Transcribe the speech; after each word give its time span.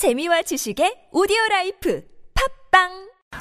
재미와 0.00 0.40
지식의 0.40 1.12
오디오 1.12 1.36
라이프 1.50 2.02
팟빵 2.72 2.88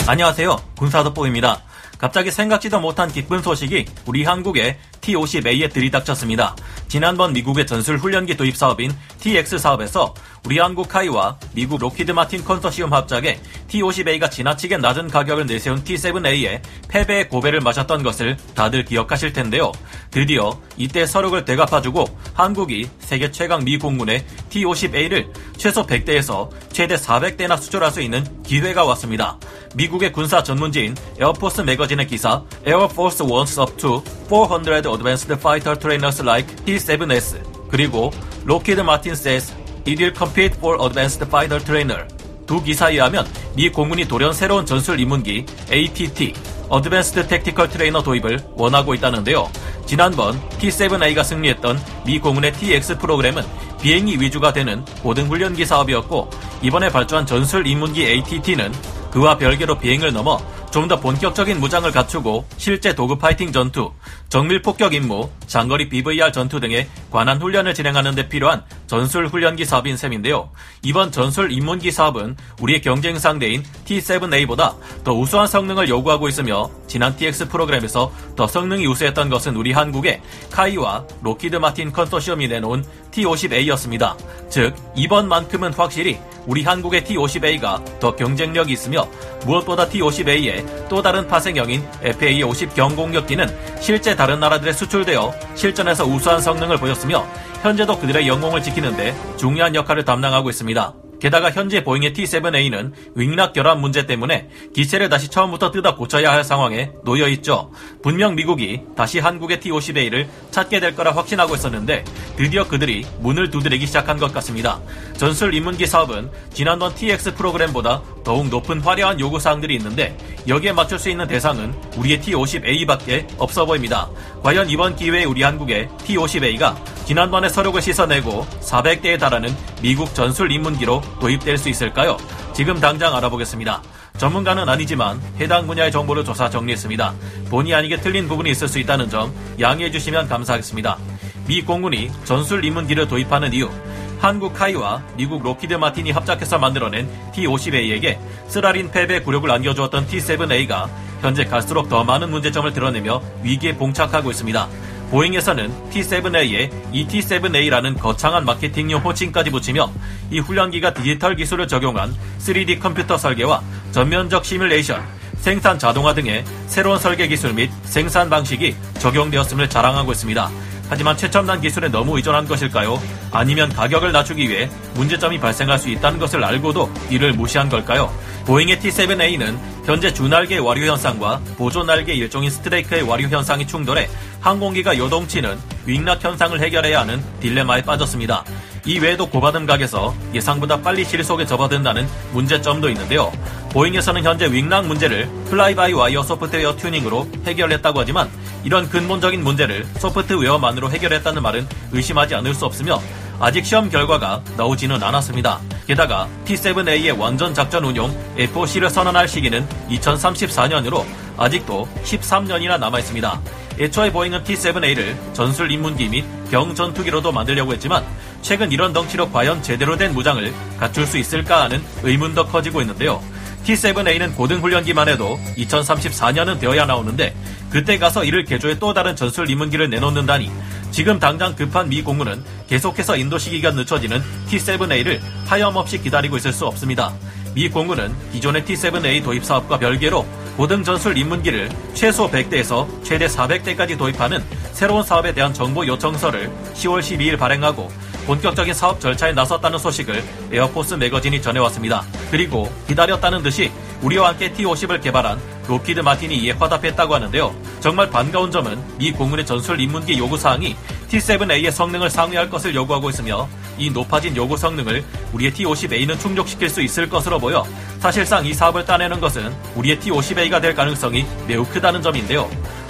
안녕하세요. 0.10 0.58
군사도뽀입니다. 0.78 1.64
갑자기 1.98 2.32
생각지도 2.32 2.82
못한 2.82 3.10
기쁜 3.10 3.42
소식이 3.42 3.86
우리 4.06 4.26
한국 4.26 4.58
의 5.00 5.02
T-50A에 5.02 5.72
들이닥쳤습니다. 5.72 6.56
지난번 6.88 7.34
미국의 7.34 7.66
전술 7.66 7.98
훈련기 7.98 8.36
도입 8.36 8.56
사업인 8.56 8.92
TX 9.20 9.58
사업에서 9.58 10.14
우리 10.46 10.60
한국 10.60 10.88
KAI와 10.88 11.38
미국 11.54 11.80
록히드 11.80 12.12
마틴 12.12 12.44
컨소시엄 12.44 12.94
합작의 12.94 13.40
T-50A가 13.68 14.32
지나치게 14.32 14.78
낮은 14.78 15.10
가격을 15.10 15.46
내세운 15.46 15.84
T-7A에 15.84 16.62
패배의 16.88 17.30
고배를 17.30 17.62
마셨던 17.62 18.04
것을 18.04 18.38
다들 18.56 18.86
기억하실 18.86 19.34
텐데요. 19.34 19.72
드디어 20.12 20.60
이때 20.78 21.06
설욕을 21.06 21.44
되갚아주고 21.44 22.06
한국이 22.34 22.90
세계 23.00 23.32
최강 23.32 23.64
미 23.64 23.78
공군에 23.78 24.26
T-50A를 24.50 25.32
최소 25.58 25.86
100대에서 25.86 26.50
최대 26.72 26.96
400대나 26.96 27.62
수출할 27.62 27.92
수 27.92 28.02
있는 28.02 28.26
기회가 28.44 28.86
왔습니다. 28.86 29.38
미국의 29.76 30.12
군사 30.12 30.42
전문지인 30.42 30.96
Air 31.20 31.35
Force 31.35 31.62
Magazine의 31.62 32.08
기사 32.08 32.44
Air 32.66 32.86
Force 32.86 33.26
wants 33.26 33.60
up 33.60 33.76
to 33.78 34.02
400 34.28 34.88
advanced 34.90 35.32
fighter 35.34 35.78
trainers 35.80 36.22
like 36.22 36.66
T-7s 36.66 37.70
그리고 37.70 38.12
Lockheed 38.46 38.82
Martin 38.82 39.14
says 39.14 39.54
it 39.88 40.02
will 40.02 40.14
compete 40.16 40.56
for 40.58 40.78
advanced 40.84 41.24
fighter 41.28 41.64
trainer 41.64 42.08
두 42.46 42.64
기사에 42.64 42.94
의하면 42.94 43.28
미 43.56 43.70
공군이 43.70 44.06
돌연 44.06 44.34
새로운 44.34 44.66
전술 44.66 45.00
입문기 45.00 45.46
ATT 45.72 46.34
Advanced 46.70 47.28
Tactical 47.28 47.70
Trainer 47.70 48.02
도입을 48.04 48.40
원하고 48.56 48.94
있다는데요. 48.94 49.50
지난번 49.86 50.40
T-7A가 50.60 51.24
승리했던 51.24 51.80
미 52.06 52.20
공군의 52.20 52.54
TX 52.54 53.00
프로그램은 53.00 53.44
비행기 53.82 54.22
위주가 54.22 54.54
되는 54.54 54.86
고등훈련기 55.02 55.66
사업이었고 55.66 56.30
이번에 56.62 56.90
발주한 56.90 57.26
전술 57.26 57.66
입문기 57.66 58.06
ATT는 58.06 58.72
그와 59.12 59.38
별개로 59.38 59.78
비행을 59.80 60.14
넘어 60.14 60.40
좀 60.72 60.88
더 60.88 61.00
본격적인 61.00 61.60
무장을 61.60 61.92
갖추고 61.92 62.46
실제 62.58 62.94
도구 62.96 63.18
파이팅 63.18 63.52
전투, 63.52 63.92
정밀 64.30 64.62
폭격 64.62 64.94
임무, 64.94 65.30
장거리 65.50 65.90
BVR 65.90 66.32
전투 66.32 66.60
등에 66.60 66.88
관한 67.12 67.42
훈련을 67.42 67.74
진행하는 67.74 68.14
데 68.14 68.30
필요한 68.30 68.64
전술 68.86 69.28
훈련기 69.28 69.66
사업인 69.66 69.98
셈인데요. 69.98 70.52
이번 70.84 71.12
전술 71.12 71.52
입문기 71.52 71.92
사업은 71.92 72.38
우리의 72.62 72.82
경쟁 72.82 73.18
상대인 73.18 73.64
T7A보다 73.86 74.76
더 75.04 75.14
우수한 75.14 75.48
성능을 75.48 75.90
요구하고 75.90 76.30
있으며 76.30 76.70
지난 76.88 77.16
TX 77.18 77.50
프로그램에서 77.50 78.14
더 78.36 78.48
성능이 78.48 78.86
우수했던 78.86 79.30
것은 79.30 79.56
우리 79.56 79.72
한국의 79.72 80.22
KAI와 80.52 81.06
록히드 81.24 81.56
마틴 81.56 81.92
컨소시엄이 81.92 82.48
내놓은 82.48 82.86
T50A였습니다. 83.12 84.16
즉 84.50 84.76
이번만큼은 84.96 85.74
확실히 85.74 86.20
우리 86.46 86.64
한국의 86.64 87.04
T50A가 87.04 88.00
더 88.00 88.16
경쟁력이 88.16 88.74
있으며 88.74 89.08
무엇보다 89.46 89.88
T50A의 89.90 90.90
또 90.90 91.02
다른 91.02 91.28
파생형인 91.28 91.88
FA50 92.02 92.76
경공격기는 92.76 93.69
실제 93.80 94.16
다른 94.16 94.40
나라들에 94.40 94.74
수출되어 94.74 95.34
실전에서 95.56 96.06
우수한 96.06 96.42
성능을 96.42 96.78
보였으며 96.78 97.26
현재도 97.62 98.00
그들의 98.00 98.28
영공을 98.28 98.62
지키는데 98.62 99.16
중요한 99.38 99.76
역할을 99.76 100.06
담당하고 100.06 100.50
있습니다. 100.50 100.94
게다가 101.20 101.52
현재 101.52 101.84
보잉의 101.84 102.14
T7A는 102.14 102.94
윙락 103.16 103.54
결함 103.54 103.82
문제 103.82 104.06
때문에 104.06 104.50
기체를 104.74 105.10
다시 105.10 105.28
처음부터 105.28 105.72
뜯어 105.72 105.96
고쳐야 105.96 106.32
할 106.32 106.44
상황에 106.44 106.92
놓여 107.04 107.28
있죠. 107.28 107.72
분명 108.02 108.36
미국이 108.36 108.82
다시 108.96 109.20
한국의 109.20 109.58
T50A를 109.58 110.28
찾게 110.52 110.80
될 110.80 110.96
거라 110.96 111.12
확신하고 111.12 111.56
있었는데 111.56 112.06
드디어 112.38 112.68
그들이 112.68 113.06
문을 113.20 113.50
두드리기 113.50 113.86
시작한 113.86 114.18
것 114.18 114.34
같습니다. 114.34 114.80
전술 115.18 115.54
입문기 115.54 115.86
사업은 115.86 116.32
지난번 116.54 116.96
TX 116.96 117.36
프로그램보다 117.36 118.02
더욱 118.30 118.48
높은 118.48 118.80
화려한 118.80 119.20
요구사항들이 119.20 119.74
있는데 119.78 120.16
여기에 120.48 120.74
맞출 120.74 121.00
수 121.00 121.10
있는 121.10 121.26
대상은 121.28 121.74
우리의 121.98 122.20
T50A밖에 122.20 123.26
없어 123.40 123.66
보입니다. 123.66 124.08
과연 124.44 124.70
이번 124.70 124.96
기회에 124.96 125.24
우리 125.24 125.42
한국의 125.42 125.88
T50A가 126.06 126.76
지난번에 127.06 127.50
설욕을 127.50 127.82
씻어내고 127.82 128.46
400대에 128.62 129.20
달하는 129.20 129.50
미국 129.82 130.14
전술 130.14 130.52
입문기로 130.52 131.02
도입될 131.20 131.58
수 131.58 131.70
있을까요? 131.70 132.18
지금 132.54 132.80
당장 132.80 133.16
알아보겠습니다. 133.16 133.82
전문가는 134.20 134.70
아니지만 134.70 135.20
해당 135.40 135.66
분야의 135.66 135.92
정보를 135.92 136.24
조사 136.24 136.52
정리했습니다. 136.52 137.16
본의 137.50 137.74
아니게 137.74 137.98
틀린 137.98 138.28
부분이 138.28 138.52
있을 138.52 138.68
수 138.68 138.78
있다는 138.78 139.10
점 139.10 139.34
양해해 139.60 139.90
주시면 139.90 140.28
감사하겠습니다. 140.28 141.00
미 141.48 141.64
공군이 141.64 142.12
전술 142.26 142.64
입문기를 142.64 143.08
도입하는 143.08 143.54
이유 143.56 143.72
한국 144.20 144.54
KAI와 144.54 145.02
미국 145.16 145.42
록히드 145.44 145.76
마틴이 145.76 146.12
합작해서 146.12 146.60
만들어낸 146.60 147.10
T-50A에게 147.34 148.20
쓰라린 148.48 148.92
패배 148.92 149.22
굴욕을 149.22 149.50
안겨주었던 149.50 150.08
T-7A가 150.08 150.90
현재 151.22 151.46
갈수록 151.46 151.88
더 151.88 152.04
많은 152.04 152.30
문제점을 152.30 152.72
드러내며 152.74 153.22
위기에 153.44 153.76
봉착하고 153.76 154.30
있습니다. 154.30 154.68
보잉에서는 155.12 155.90
T7A에 155.90 156.70
eT7A라는 156.92 157.98
거창한 157.98 158.46
마케팅용 158.46 159.02
호칭까지 159.02 159.50
붙이며 159.50 159.90
이 160.30 160.40
훈련기가 160.40 160.94
디지털 160.94 161.36
기술을 161.36 161.68
적용한 161.68 162.14
3D 162.40 162.80
컴퓨터 162.80 163.18
설계와 163.18 163.62
전면적 163.92 164.46
시뮬레이션, 164.46 165.02
생산 165.38 165.80
자동화 165.80 166.14
등의 166.14 166.44
새로운 166.68 167.00
설계 167.00 167.28
기술 167.28 167.54
및 167.54 167.72
생산 167.84 168.30
방식이 168.30 168.76
적용되었음을 169.00 169.70
자랑하고 169.70 170.12
있습니다. 170.12 170.50
하지만 170.90 171.16
최첨단 171.16 171.62
기술에 171.62 171.88
너무 171.88 172.18
의존한 172.18 172.48
것일까요? 172.48 173.00
아니면 173.32 173.70
가격을 173.70 174.12
낮추기 174.12 174.50
위해 174.50 174.70
문제점이 174.96 175.40
발생할 175.40 175.78
수 175.78 175.90
있다는 175.90 176.18
것을 176.18 176.44
알고도 176.44 176.92
이를 177.12 177.34
무시한 177.34 177.70
걸까요? 177.70 178.12
보잉의 178.46 178.78
T7A는 178.80 179.58
현재 179.86 180.12
주날개 180.12 180.58
와류 180.58 180.90
현상과 180.90 181.42
보조 181.58 181.84
날개 181.84 182.14
일종인 182.14 182.50
strake의 182.50 183.04
와류 183.04 183.28
현상이 183.28 183.68
충돌해 183.68 184.10
항공기가 184.42 184.98
요동치는 184.98 185.58
wing 185.86 186.05
rock 186.05 186.24
현상을 186.24 186.60
해결해야 186.60 187.02
하는 187.02 187.24
딜레마에 187.40 187.84
빠졌습니다. 187.84 188.44
이 188.86 188.98
외에도 188.98 189.30
고받음각에서 189.30 190.16
예상보다 190.34 190.82
빨리 190.82 191.06
실속에 191.06 191.46
접어든다는 191.46 192.08
문제점도 192.32 192.90
있는데요. 192.90 193.32
보잉에서는 193.72 194.24
현재 194.24 194.52
wing 194.52 194.70
rock 194.70 194.88
문제를 194.88 195.30
fly-by-wire 195.50 196.24
소프트웨어 196.24 196.76
튜닝으로 196.76 197.28
해결했다고 197.46 198.00
하지만 198.00 198.30
이런 198.64 198.90
근본적인 198.90 199.44
문제를 199.44 199.86
소프트웨어만으로 199.98 200.92
해결했다는 200.92 201.42
말은 201.42 201.68
의심하지 201.92 202.36
않을 202.36 202.54
수 202.54 202.66
없으며 202.66 203.02
아직 203.40 203.66
시험 203.66 203.90
결과가 203.90 204.42
나오지는 204.58 205.02
않았습니다. 205.02 205.60
게다가 205.88 206.28
T7A의 206.46 207.18
완전 207.18 207.54
작전 207.54 207.86
운용 207.86 208.16
FOC를 208.38 208.90
선언할 208.90 209.28
시기는 209.28 209.66
2034년으로 209.90 211.06
아직도 211.38 211.88
13년이나 212.04 212.78
남아 212.80 213.00
있습니다. 213.00 213.42
애초에 213.80 214.12
보잉은 214.12 214.44
T7A를 214.44 215.16
전술 215.34 215.72
입문기 215.72 216.10
및 216.10 216.26
병전투기로도 216.52 217.32
만들려고 217.32 217.72
했지만 217.72 218.04
최근 218.42 218.72
이런 218.74 218.92
덩치로 218.92 219.32
과연 219.32 219.64
제대로 219.64 219.96
된 219.96 220.14
무장을 220.14 220.54
갖출 220.78 221.06
수 221.06 221.18
있을까 221.18 221.64
하는 221.64 221.82
의문도 222.04 222.48
커지고 222.48 222.82
있는데요. 222.82 223.24
T7A는 223.66 224.36
고등훈련기만 224.36 225.10
해도 225.10 225.40
2034년은 225.58 226.60
되어야 226.60 226.86
나오는데 226.86 227.36
그때 227.70 227.98
가서 227.98 228.24
이를 228.24 228.46
개조해 228.46 228.80
또 228.80 228.94
다른 228.94 229.16
전술 229.16 229.50
입문기를 229.50 229.90
내놓는다니 229.90 230.52
지금 230.92 231.20
당장 231.20 231.56
급한 231.56 231.88
미 231.88 232.02
공군은 232.02 232.44
계속해서 232.68 233.16
인도 233.18 233.38
시기가 233.38 233.72
늦춰지는 233.72 234.24
T7A를 234.50 235.20
하염없이 235.46 236.02
기다리고 236.02 236.38
있을 236.38 236.52
수 236.52 236.66
없습니다. 236.66 237.14
미 237.54 237.70
공군은 237.70 238.14
기존의 238.32 238.64
T7A 238.64 239.24
도입 239.24 239.44
사업과 239.44 239.78
별개로 239.78 240.26
고등 240.58 240.84
전술 240.84 241.18
입문기를 241.18 241.70
최소 241.94 242.30
100대에서 242.30 242.88
최대 243.04 243.28
400대까지 243.28 243.98
도입하는 243.98 244.44
새로운 244.74 245.04
사업에 245.04 245.34
대한 245.34 245.54
정보 245.54 245.86
요청서를 245.86 246.52
10월 246.74 247.00
12일 247.00 247.38
발행하고 247.38 247.90
본격적인 248.30 248.76
사업 248.76 249.02
절차에 249.02 249.32
나섰다는 249.32 249.80
소식을 249.80 250.24
Air 250.52 250.67
Force 250.67 250.94
Magazine이 250.94 251.42
전해왔습니다. 251.42 252.04
그리고 252.30 252.72
기다렸다는 252.88 253.42
듯이 253.42 253.72
우리와 254.04 254.30
함께 254.30 254.54
T-50을 254.54 255.02
개발한 255.02 255.40
록히드 255.68 256.02
마틴이 256.02 256.38
이에 256.38 256.52
화답했다고 256.52 257.16
하는데요. 257.16 257.56
정말 257.80 258.08
반가운 258.12 258.52
점은 258.52 258.80
미 259.00 259.12
공군의 259.12 259.48
전술 259.48 259.80
입문기 259.80 260.20
요구 260.20 260.38
사항이 260.38 260.76
T-7A의 261.08 261.72
성능을 261.72 262.12
상회할 262.12 262.52
것을 262.52 262.76
요구하고 262.76 263.10
있으며 263.10 263.50
이 263.80 263.90
높아진 263.90 264.36
요구 264.36 264.56
성능을 264.56 265.04
우리의 265.34 265.52
T-50A는 265.52 266.20
충족시킬 266.20 266.70
수 266.70 266.84
있을 266.84 267.10
것으로 267.10 267.40
보여 267.40 267.66
사실상 267.98 268.46
이 268.46 268.54
사업을 268.54 268.86
따내는 268.86 269.20
것은 269.20 269.52
우리의 269.74 270.00
T-50A가 270.02 270.62
될 270.62 270.76
가능성이 270.76 271.26
매우 271.48 271.66
크다는 271.66 272.04
점인데요. 272.04 272.48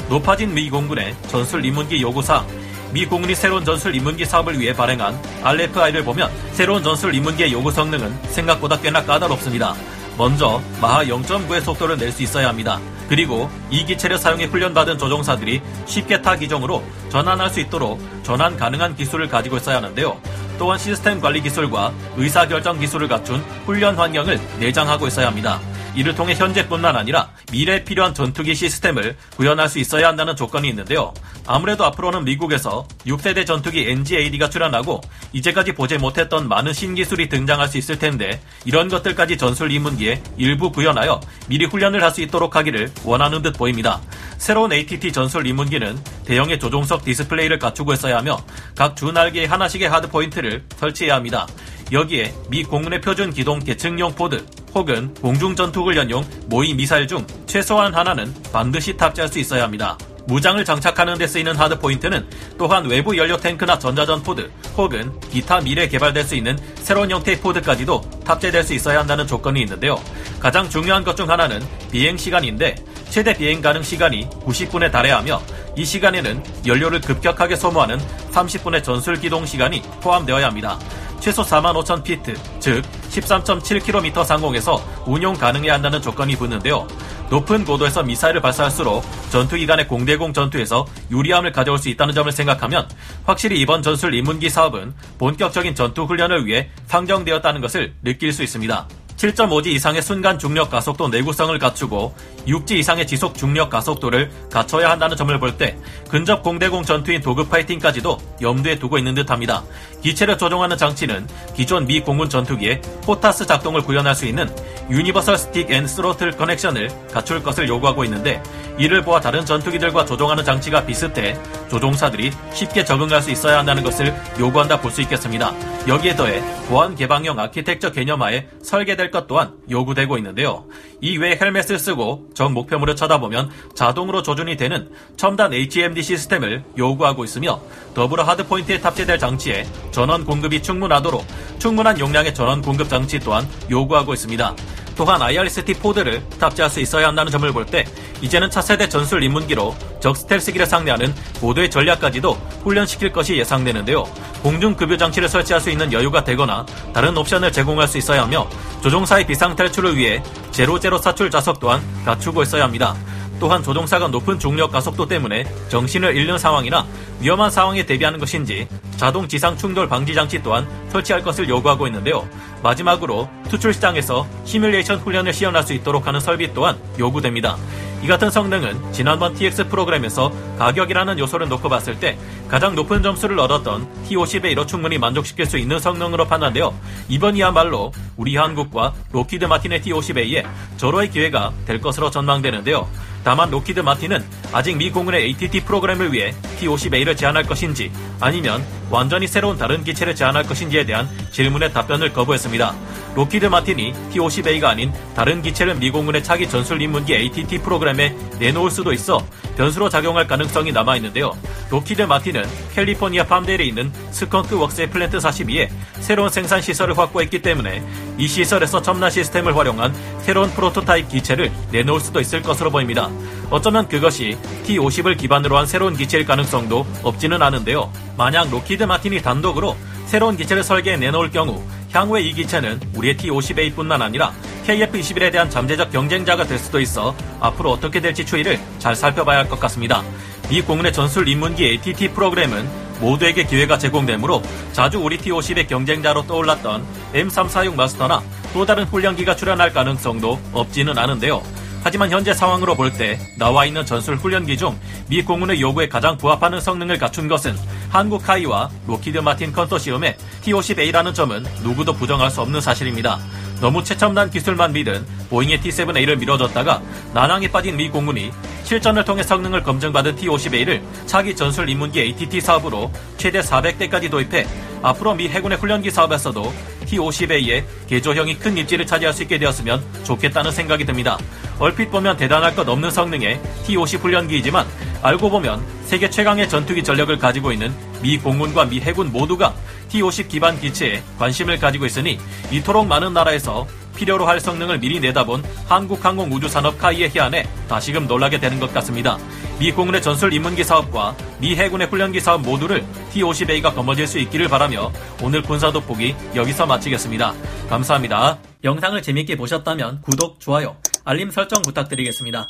높아진 0.10 0.54
미 0.54 0.70
공군의 0.70 1.16
전술 1.30 1.64
입문기 1.64 2.02
요구사항 2.02 2.46
미 2.92 3.06
공군이 3.06 3.36
새로운 3.36 3.64
전술 3.64 3.96
입문기 3.96 4.26
사업을 4.26 4.60
위해 4.60 4.74
발행한 4.74 5.20
RFI를 5.44 6.04
보면 6.04 6.30
새로운 6.54 6.84
전술 6.84 7.14
입문기의 7.14 7.52
요구 7.52 7.72
성능은 7.72 8.12
생각보다 8.30 8.80
꽤나 8.80 9.04
까다롭습니다. 9.04 9.76
먼저 10.18 10.62
마하 10.82 11.06
0.9의 11.06 11.62
속도를 11.62 11.98
낼 11.98 12.12
수 12.12 12.24
있어야 12.24 12.50
합니다. 12.50 12.80
그리고 13.08 13.50
이 13.70 13.86
기체를 13.86 14.18
사용해 14.18 14.46
훈련받은 14.46 14.98
조종사들이 14.98 15.62
쉽게 15.86 16.22
타 16.22 16.36
기종으로 16.36 16.84
전환할 17.10 17.50
수 17.50 17.60
있도록 17.60 18.00
전환 18.24 18.58
가능한 18.58 18.96
기술을 18.96 19.30
가지고 19.30 19.58
있어야 19.58 19.78
하는데요. 19.78 20.20
또한 20.58 20.78
시스템 20.78 21.22
관리 21.22 21.42
기술과 21.42 21.94
의사결정 22.18 22.80
기술을 22.80 23.08
갖춘 23.08 23.42
훈련 23.66 23.96
환경을 23.96 24.40
내장하고 24.60 25.08
있어야 25.08 25.28
합니다. 25.28 25.60
이를 25.96 26.16
통해 26.16 26.34
현재뿐만 26.36 26.96
아니라 26.96 27.30
미래에 27.52 27.84
필요한 27.84 28.14
전투기 28.14 28.54
시스템을 28.56 29.18
구현할 29.36 29.70
수 29.70 29.80
있어야 29.80 30.08
한다는 30.10 30.36
조건이 30.36 30.70
있는데요. 30.70 31.14
아무래도 31.48 31.84
앞으로는 31.86 32.26
미국에서 32.26 32.88
6세대 33.08 33.46
전투기 33.46 33.90
NGAD가 33.90 34.50
출현하고 34.50 35.02
이제까지 35.34 35.74
보지 35.74 35.98
못했던 35.98 36.48
많은 36.48 36.74
신기술이 36.74 37.28
등장할 37.30 37.68
수 37.68 37.78
있을 37.78 37.98
텐데 37.98 38.42
이런 38.66 38.88
것들까지 38.88 39.38
전술 39.38 39.72
입문기에 39.72 40.22
일부 40.38 40.72
구현하여 40.72 41.20
미리 41.48 41.66
훈련을 41.66 42.04
할 42.04 42.10
수 42.10 42.22
있도록 42.22 42.56
하기를 42.56 42.92
원하는 43.04 43.44
듯 43.44 43.56
보입니다. 43.56 44.02
새로운 44.40 44.74
ATT 44.74 45.12
전술 45.12 45.46
입문기는 45.46 45.96
대형의 46.26 46.60
조종석 46.60 47.04
디스플레이를 47.06 47.60
갖추고 47.60 47.94
있어야 47.94 48.18
하며 48.18 48.40
각 48.76 48.96
주 48.96 49.12
날개에 49.12 49.46
하나씩의 49.46 49.88
hard 49.88 50.10
point를 50.10 50.66
설치해야 50.78 51.14
합니다. 51.16 51.48
여기에 51.92 52.34
미 52.50 52.64
공군의 52.64 53.02
표준 53.02 53.32
기동 53.32 53.60
계측용 53.60 54.16
pod 54.16 54.44
혹은 54.76 55.14
공중 55.16 55.56
전투훈련용 55.56 56.26
모의 56.48 56.74
미사일 56.74 57.08
중 57.08 57.26
최소한 57.46 57.94
하나는 57.94 58.34
반드시 58.54 58.96
탑재할 58.96 59.28
수 59.30 59.40
있어야 59.40 59.64
합니다. 59.64 59.98
무장을 60.28 60.64
장착하는 60.64 61.18
데 61.18 61.26
쓰이는 61.26 61.56
hard 61.56 61.80
point는 61.80 62.28
또한 62.58 62.86
외부 62.86 63.18
연료 63.18 63.36
탱크나 63.36 63.80
전자전 63.80 64.22
pod 64.22 64.52
혹은 64.78 65.12
기타 65.32 65.60
미래 65.60 65.88
개발될 65.88 66.24
수 66.24 66.36
있는 66.36 66.56
새로운 66.76 67.10
형태의 67.10 67.40
pod까지도 67.40 68.02
탑재될 68.26 68.64
수 68.64 68.76
있어야 68.76 69.00
한다는 69.00 69.26
조건이 69.26 69.62
있는데요. 69.62 70.00
가장 70.40 70.70
중요한 70.70 71.04
것 71.04 71.16
중 71.16 71.30
하나는 71.30 71.62
비행 71.92 72.16
시간인데 72.16 72.76
최대 73.10 73.34
비행 73.34 73.60
가능 73.62 73.82
시간이 73.82 74.30
90분에 74.46 74.92
달해야 74.92 75.18
하며 75.18 75.42
이 75.76 75.84
시간에는 75.84 76.44
연료를 76.68 77.02
급격하게 77.02 77.56
소모하는 77.56 78.00
30분의 78.32 78.84
전술 78.84 79.20
기동 79.20 79.46
시간이 79.48 79.82
포함되어야 80.02 80.46
합니다. 80.46 80.78
최소 81.20 81.42
4만 81.42 81.74
5천 81.84 82.04
피트, 82.04 82.36
즉 82.60 82.84
13.7km 83.10 84.24
상공에서 84.24 84.82
운용 85.06 85.34
가능해야 85.34 85.74
한다는 85.74 86.02
조건이 86.02 86.36
붙는데요. 86.36 86.88
높은 87.30 87.64
고도에서 87.64 88.04
미사일을 88.04 88.42
발사할수록 88.42 89.04
전투기간의 89.30 89.88
공대공 89.88 90.34
전투에서 90.34 90.86
유리함을 91.12 91.52
가져올 91.52 91.78
수 91.78 91.90
있다는 91.90 92.14
점을 92.14 92.32
생각하면 92.32 92.90
확실히 93.26 93.60
이번 93.60 93.84
전술 93.84 94.14
입문기 94.14 94.50
사업은 94.50 94.94
본격적인 95.18 95.76
전투 95.76 96.04
훈련을 96.04 96.46
위해 96.46 96.70
상정되었다는 96.88 97.62
것을 97.62 97.94
느낄 98.04 98.34
수 98.34 98.44
있습니다. 98.44 98.88
7.5G 99.20 99.68
이상의 99.68 100.02
순간 100.02 100.40
중력 100.40 100.70
가속도 100.70 101.10
내구성을 101.10 101.60
갖추고 101.60 102.16
6G 102.48 102.78
이상의 102.78 103.06
지속 103.06 103.36
중력 103.36 103.70
가속도를 103.70 104.32
갖춰야 104.50 104.90
한다는 104.90 105.18
점을 105.18 105.38
볼 105.38 105.58
때 105.58 105.78
근접 106.10 106.42
공대공 106.42 106.84
전투인 106.84 107.22
dogfighting까지도 107.22 108.18
염두에 108.42 108.80
두고 108.80 108.98
있는 108.98 109.16
듯합니다. 109.16 109.64
기체를 110.02 110.38
조종하는 110.38 110.78
장치는 110.78 111.28
기존 111.54 111.86
미 111.86 112.00
공군 112.00 112.30
전투기의 112.30 112.82
HOTAS 113.04 113.46
작동을 113.46 113.82
구현할 113.82 114.16
수 114.16 114.26
있는 114.26 114.50
universal 114.90 115.38
stick 115.38 115.70
and 115.70 115.86
throttle 115.86 116.32
connection을 116.32 116.90
갖출 117.12 117.44
것을 117.44 117.68
요구하고 117.68 118.06
있는데 118.06 118.42
이를 118.78 119.02
보아 119.02 119.20
다른 119.20 119.46
전투기들과 119.46 120.06
조종하는 120.06 120.46
장치가 120.46 120.86
비슷해 120.86 121.38
조종사들이 121.70 122.32
쉽게 122.54 122.84
적응할 122.84 123.22
수 123.22 123.32
있어야 123.32 123.60
한다는 123.60 123.84
것을 123.84 124.14
요구한다 124.40 124.82
볼 124.82 124.90
수 124.92 125.02
있겠습니다. 125.02 125.54
여기에 125.88 126.16
더해 126.16 126.42
보안 126.68 126.96
개방형 126.96 127.40
아키텍처 127.40 127.92
개념하에 127.92 128.48
설계될 128.62 129.12
것 129.12 129.28
또한 129.28 129.54
요구되고 129.70 130.18
있는데요. 130.18 130.66
이외에 131.02 131.38
헬멧을 131.40 131.80
쓰고 131.80 132.30
적 132.34 132.52
목표물을 132.52 132.96
쳐다보면 132.96 133.50
자동으로 133.76 134.22
조준이 134.24 134.58
되는 134.58 134.90
첨단 135.16 135.54
HMD 135.54 136.02
시스템을 136.02 136.64
요구하고 136.78 137.24
있으며 137.24 137.62
더불어 137.94 138.24
hard 138.24 138.46
point에 138.46 138.80
탑재될 138.80 139.20
장치에 139.20 139.66
전원 139.92 140.26
공급이 140.26 140.62
충분하도록 140.62 141.26
충분한 141.60 142.00
용량의 142.00 142.34
전원 142.34 142.62
공급 142.62 142.90
장치 142.90 143.20
또한 143.20 143.48
요구하고 143.70 144.14
있습니다. 144.14 144.56
또한 145.00 145.22
IRST 145.22 145.76
pod를 145.76 146.22
탑재할 146.42 146.70
수 146.70 146.82
있어야 146.82 147.08
한다는 147.08 147.32
점을 147.32 147.50
볼 147.54 147.66
때 147.66 147.86
이제는 148.22 148.50
차세대 148.50 148.90
전술 148.90 149.24
입문기로 149.24 149.74
적 150.02 150.18
스텔스기를 150.18 150.66
상대하는 150.66 151.16
고도의 151.40 151.70
전략까지도 151.70 152.34
훈련시킬 152.64 153.14
것이 153.14 153.38
예상되는데요. 153.38 154.04
공중급유 154.44 154.98
장치를 154.98 155.30
설치할 155.30 155.62
수 155.62 155.70
있는 155.70 155.94
여유가 155.94 156.26
되거나 156.26 156.66
다른 156.94 157.16
옵션을 157.16 157.54
제공할 157.54 157.88
수 157.88 157.98
있어야 157.98 158.24
하며 158.24 158.50
조종사의 158.82 159.26
비상 159.26 159.56
탈출을 159.56 159.96
위해 159.96 160.22
제로제로 160.52 160.98
사출 160.98 161.32
좌석 161.32 161.62
또한 161.62 161.82
갖추고 162.04 162.44
있어야 162.44 162.64
합니다. 162.66 162.94
또한 163.40 163.64
조종사가 163.64 164.10
높은 164.10 164.38
중력 164.38 164.70
가속도 164.72 165.08
때문에 165.08 165.46
정신을 165.70 166.18
잃는 166.18 166.38
상황이나 166.38 166.86
위험한 167.22 167.50
상황에 167.50 167.86
대비하는 167.86 168.20
것인지 168.20 168.68
자동 168.98 169.30
지상 169.30 169.56
충돌 169.56 169.88
방지 169.88 170.14
장치 170.14 170.44
또한 170.44 170.68
설치할 170.90 171.24
것을 171.24 171.48
요구하고 171.48 171.88
있는데요. 171.88 172.28
마지막으로 172.62 173.30
투출 173.50 173.74
시장에서 173.74 174.28
시뮬레이션 174.44 175.00
훈련을 175.00 175.34
시연할 175.34 175.64
수 175.64 175.74
있도록 175.74 176.08
하는 176.08 176.20
설비 176.20 176.54
또한 176.54 176.78
요구됩니다. 176.98 177.58
이 178.02 178.08
같은 178.08 178.30
성능은 178.30 178.94
지난번 178.94 179.34
TX 179.34 179.68
프로그램에서 179.68 180.32
가격이라는 180.58 181.20
요소를 181.20 181.50
놓고 181.50 181.68
봤을 181.68 182.00
때 182.00 182.18
가장 182.48 182.74
높은 182.74 183.04
점수를 183.04 183.38
얻었던 183.40 183.88
T50A로 184.08 184.66
충분히 184.66 184.98
만족시킬 184.98 185.46
수 185.46 185.58
있는 185.58 185.80
성능으로 185.80 186.26
판단되어 186.26 186.74
이번이야말로 187.10 187.92
우리 188.16 188.38
한국과 188.38 188.94
록히드 189.12 189.46
마틴의 189.46 189.82
T50A에 189.82 190.46
절호의 190.78 191.10
기회가 191.10 191.52
될 191.66 191.82
것으로 191.82 192.10
전망되는데요. 192.10 192.88
다만 193.24 193.50
록히드 193.52 193.82
마틴은 193.82 194.24
아직 194.54 194.78
미 194.78 194.90
공군의 194.90 195.24
ATT 195.24 195.62
프로그램을 195.66 196.14
위해 196.14 196.34
T-50A를 196.60 197.18
제안할 197.18 197.44
것인지 197.44 197.92
아니면 198.20 198.64
완전히 198.90 199.28
새로운 199.28 199.58
다른 199.58 199.84
기체를 199.84 200.16
제안할 200.16 200.44
것인지에 200.44 200.86
대한 200.86 201.08
질문에 201.32 201.72
답변을 201.72 202.14
거부했습니다. 202.14 202.74
록히드 203.16 203.46
마틴이 203.48 203.94
T-50A가 204.12 204.66
아닌 204.66 204.94
다른 205.16 205.42
기체를 205.42 205.76
미 205.76 205.92
공군의 205.92 206.24
차기 206.24 206.48
전술 206.48 206.82
입문기 206.82 207.14
ATT 207.14 207.60
프로그램 207.60 207.89
에 207.98 208.14
내놓을 208.40 208.70
수도 208.70 208.92
있어 208.92 209.26
변수로 209.56 209.90
작용할 209.90 210.28
가능성이 210.28 210.72
남아있는데요. 210.72 211.36
록히드 211.70 212.04
마틴은 212.04 212.46
캘리포니아 212.74 213.26
팜데일에 213.26 213.66
있는 213.66 213.92
Skunk 214.12 214.58
Works의 214.58 214.90
Plant 214.90 215.18
42에 215.18 215.70
새로운 216.00 216.30
생산 216.30 216.62
시설을 216.62 216.98
확보했기 216.98 217.42
때문에 217.42 217.84
이 218.18 218.28
시설에서 218.28 218.82
첨단 218.82 219.10
시스템을 219.12 219.56
활용한 219.58 219.94
새로운 220.22 220.50
프로토타입 220.52 221.10
기체를 221.10 221.52
내놓을 221.72 222.00
수도 222.00 222.20
있을 222.22 222.42
것으로 222.42 222.72
보입니다. 222.72 223.10
어쩌면 223.50 223.88
그것이 223.88 224.38
T-50을 224.64 225.18
기반으로 225.18 225.58
한 225.58 225.66
새로운 225.66 225.96
기체일 225.96 226.26
가능성도 226.26 226.86
없지는 227.04 227.42
않은데요. 227.42 227.92
만약 228.18 228.50
로키드 228.50 228.84
마틴이 228.84 229.22
단독으로 229.22 229.76
새로운 230.06 230.38
기체를 230.38 230.64
설계해 230.64 230.98
내놓을 230.98 231.32
경우 231.32 231.62
향후에 231.92 232.22
이 232.22 232.34
기체는 232.34 232.80
우리의 232.96 233.18
T-50A뿐만 233.18 234.02
아니라 234.02 234.34
KF-21에 234.70 235.32
대한 235.32 235.50
잠재적 235.50 235.92
경쟁자가 235.92 236.44
될 236.46 236.60
수도 236.60 236.80
있어 236.80 237.16
앞으로 237.40 237.72
어떻게 237.72 238.00
될지 238.00 238.24
추이를 238.26 238.60
잘 238.78 238.96
살펴봐야 238.96 239.40
할 239.40 239.50
것 239.50 239.60
같습니다. 239.62 240.04
미 240.50 240.62
공군의 240.62 240.94
전술 240.94 241.28
입문기 241.28 241.66
ATT 241.66 242.10
프로그램은 242.10 242.70
모두에게 243.00 243.46
기회가 243.46 243.78
제공되므로 243.80 244.44
자주 244.74 245.00
우리 245.00 245.18
T-50의 245.18 245.68
경쟁자로 245.68 246.28
떠올랐던 246.28 246.86
M346 247.14 247.74
마스터나 247.76 248.22
또 248.54 248.66
다른 248.66 248.84
훈련기가 248.84 249.36
출현할 249.36 249.74
가능성도 249.74 250.40
없지는 250.54 250.98
않은데요. 250.98 251.42
하지만 251.82 252.12
현재 252.12 252.34
상황으로 252.34 252.76
볼 252.76 252.92
때 252.92 253.18
나와 253.38 253.66
있는 253.66 253.86
전술 253.86 254.18
훈련기 254.18 254.58
중 254.58 254.78
미 255.10 255.24
공군의 255.24 255.60
요구에 255.60 255.88
가장 255.90 256.16
부합하는 256.18 256.62
성능을 256.62 257.00
갖춘 257.00 257.28
것은 257.28 257.56
한국 257.90 258.30
KAI와 258.30 258.70
록히드 258.86 259.18
마틴 259.20 259.52
컨소시엄의 259.52 260.16
T-50A라는 260.44 261.16
점은 261.16 261.44
누구도 261.64 261.94
부정할 261.94 262.30
수 262.30 262.42
없는 262.42 262.62
사실입니다. 262.62 263.18
너무 263.62 263.84
최첨단 263.84 264.30
기술만 264.30 264.72
믿은 264.72 265.06
보잉의 265.30 265.60
T-7A를 265.62 266.18
밀어줬다가 266.18 266.82
난항에 267.14 267.52
빠진 267.52 267.76
미 267.76 267.90
공군이 267.90 268.32
실전을 268.64 269.04
통해 269.04 269.22
성능을 269.24 269.64
검증받은 269.64 270.16
T-50A를 270.16 270.82
차기 271.06 271.36
전술 271.36 271.70
입문기 271.70 272.00
ATT 272.00 272.40
사업으로 272.40 272.92
최대 273.18 273.42
400대까지 273.42 274.10
도입해 274.10 274.48
앞으로 274.82 275.14
미 275.16 275.28
해군의 275.28 275.58
훈련기 275.58 275.92
사업에서도 275.92 276.54
T-50A의 276.86 277.64
개조형이 277.88 278.40
큰 278.40 278.58
입지를 278.58 278.86
차지할 278.86 279.14
수 279.14 279.24
있게 279.24 279.38
되었으면 279.38 279.84
좋겠다는 280.04 280.52
생각이 280.52 280.86
듭니다. 280.86 281.18
얼핏 281.60 281.92
보면 281.92 282.16
대단할 282.16 282.56
것 282.56 282.68
없는 282.68 282.90
성능의 282.92 283.42
T-50 283.66 284.00
훈련기이지만 284.00 284.66
알고 285.02 285.30
보면 285.30 285.62
세계 285.86 286.10
최강의 286.10 286.48
전투기 286.48 286.84
전력을 286.84 287.18
가지고 287.18 287.52
있는 287.52 287.74
미 288.02 288.18
공군과 288.18 288.66
미 288.66 288.80
해군 288.80 289.12
모두가 289.12 289.54
T-50 289.90 290.30
기반 290.30 290.60
기체에 290.60 291.04
관심을 291.18 291.60
가지고 291.60 291.86
있으니 291.86 292.20
이토록 292.52 292.88
많은 292.88 293.14
나라에서 293.14 293.68
필요로 293.96 294.26
할 294.26 294.40
성능을 294.40 294.80
미리 294.80 295.00
내다본 295.00 295.44
한국항공우주산업 295.68 296.78
카이의 296.78 297.10
희한에 297.10 297.44
다시금 297.68 298.08
놀라게 298.08 298.40
되는 298.40 298.60
것 298.60 298.74
같습니다. 298.74 299.18
미 299.60 299.74
공군의 299.74 300.02
전술 300.02 300.32
입문기 300.32 300.64
사업과 300.64 301.16
미 301.40 301.56
해군의 301.56 301.88
훈련기 301.88 302.22
사업 302.22 302.42
모두를 302.42 302.86
T-50A가 303.12 303.76
거머쥘 303.76 304.08
수 304.08 304.18
있기를 304.20 304.48
바라며 304.48 304.94
오늘 305.22 305.42
군사 305.42 305.72
돋보기 305.72 306.16
여기서 306.34 306.66
마치겠습니다. 306.66 307.34
감사합니다. 307.70 308.40
영상을 308.64 309.02
재밌게 309.02 309.36
보셨다면 309.36 310.02
구독, 310.02 310.40
좋아요, 310.40 310.78
알림 311.04 311.30
설정 311.30 311.62
부탁드리겠습니다. 311.62 312.48